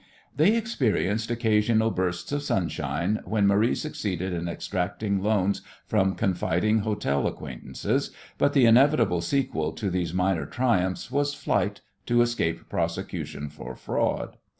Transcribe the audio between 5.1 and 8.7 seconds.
loans from confiding hotel acquaintances, but the